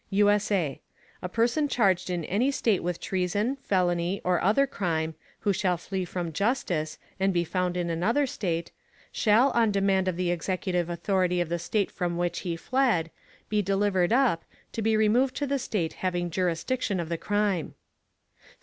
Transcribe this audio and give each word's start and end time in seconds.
[USA] 0.09 0.81
A 1.21 1.29
Person 1.29 1.67
charged 1.67 2.09
in 2.09 2.25
any 2.25 2.49
State 2.49 2.81
with 2.81 2.99
Treason, 2.99 3.57
Felony, 3.57 4.19
or 4.23 4.41
other 4.41 4.65
Crime, 4.65 5.13
who 5.41 5.53
shall 5.53 5.77
flee 5.77 6.05
from 6.05 6.33
Justice, 6.33 6.97
and 7.19 7.31
be 7.31 7.43
found 7.43 7.77
in 7.77 7.91
another 7.91 8.25
State, 8.25 8.71
shall 9.11 9.51
on 9.51 9.69
Demand 9.69 10.07
of 10.07 10.17
the 10.17 10.31
executive 10.31 10.89
Authority 10.89 11.39
of 11.39 11.49
the 11.49 11.59
State 11.59 11.91
from 11.91 12.17
which 12.17 12.39
he 12.39 12.55
fled, 12.55 13.11
be 13.47 13.61
delivered 13.61 14.11
up, 14.11 14.43
to 14.71 14.81
be 14.81 14.97
removed 14.97 15.35
to 15.35 15.45
the 15.45 15.59
State 15.59 15.93
having 15.93 16.31
Jurisdiction 16.31 16.99
of 16.99 17.07
the 17.07 17.19
Crime. 17.19 17.75